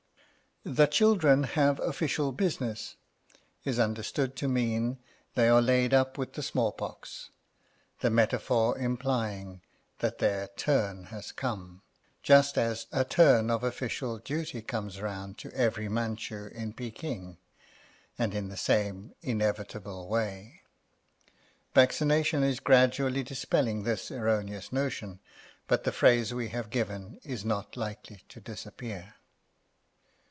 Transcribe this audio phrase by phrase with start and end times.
[0.63, 2.95] The children have official business,
[3.63, 4.99] is understood to mean
[5.33, 7.31] they are laid up with the small pox;
[8.01, 9.63] the metaphor implying
[10.01, 11.81] that their turn has come,
[12.21, 17.39] just as a turn of official duty comes round to every Manchu in Peking,
[18.19, 20.61] and in the same inevitable way.
[21.73, 25.21] Vaccination is gradually dispelling this erroneous notion,
[25.67, 29.15] but the phrase we have given is not likely to disappear.